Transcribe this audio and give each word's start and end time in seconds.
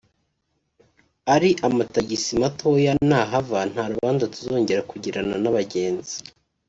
Ari 1.33 1.49
amatagisi 1.67 2.31
matoya 2.41 2.93
nahava 3.09 3.59
nta 3.71 3.85
rubanza 3.91 4.29
tuzongera 4.33 4.81
kugirana 4.91 5.35
n’abagenzi 5.43 6.17